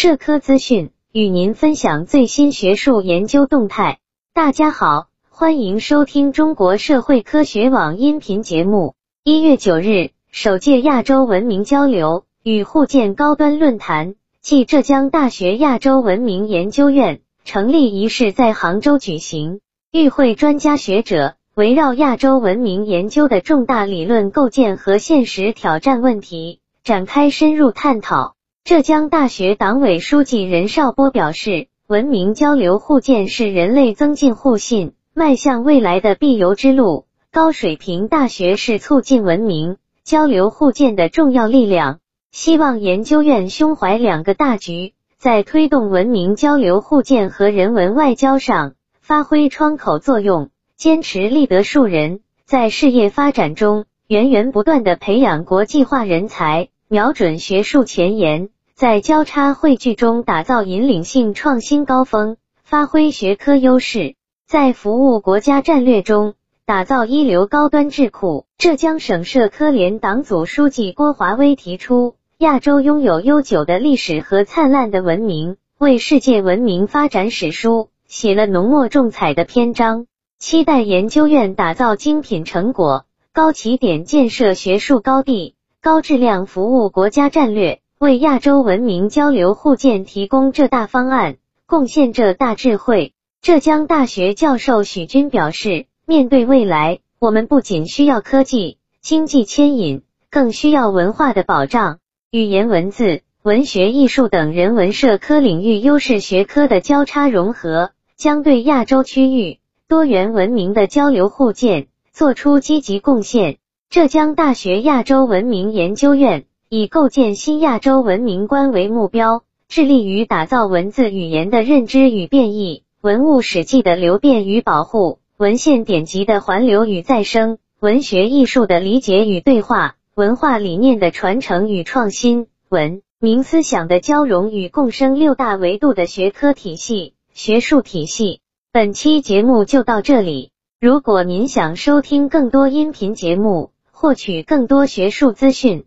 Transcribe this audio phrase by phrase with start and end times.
[0.00, 3.98] 社科资讯，与您分享最新学术研究动态。
[4.32, 8.94] 大家好，欢迎收听中国社会科学网音频节目。
[9.24, 19.58] 一月九日，首届亚洲文明交流与互鉴高端论坛暨浙江大学亚洲文明研究院成立仪式在杭州举行，
[19.90, 21.34] 与会专家学者。
[21.56, 28.36] 围绕亚洲文明研究的重大理论构建和现实挑战问题展开深入探讨。
[28.68, 37.06] 浙江大学党委书记任少波表示，文明交流互鉴是人类增进互信、迈向未来的必由之路。
[37.32, 42.00] 高水平大学是促进文明交流互鉴的重要力量。
[42.30, 50.50] 希望研究院胸怀两个大局，在推动文明交流互鉴和人文外交上发挥窗口作用。
[50.76, 64.14] 坚持立德树人，在事业发展中源源不断的培养国际化人才，瞄准学术前沿，在交叉汇聚中打造引领性创新高峰，发挥学科优势，
[64.46, 68.46] 在服务国家战略中打造一流高端智库。
[68.56, 80.06] 浙江省社科联党组书记郭华威提出，亚洲拥有悠久的历史和灿烂的文明，为世界文明发展史书写了浓墨重彩的篇章。
[80.38, 93.12] 期待研究院打造精品成果，高起点建设学术高地，高质量服务国家战略，为亚洲文明交流互鉴提供浙大方案，贡献浙大智慧。
[93.42, 101.98] 浙江大学教授许军表示，面对未来，我们不仅需要科技、经济牵引，更需要文化的保障。
[102.30, 109.58] 语言文字、文学艺术等人文社科领域优势学科的交叉融合，将对亚洲区域。
[109.88, 113.58] 多元文明的交流互鉴做出积极贡献。
[113.90, 138.40] 浙江大学亚洲文明研究院以构建新亚洲文明观为目标，致力于打造文字语言的认知与变异、文物史迹的流变与保护、文献典籍的环流与再生、文学艺术的理解与对话、文化理念的传承与创新、文明思想的交融与共生六大维度的学科体系、学术体系。
[138.72, 140.50] 本期节目就到这里。
[140.78, 145.86] 如果您想收听更多音频节目，获取更多学术资讯，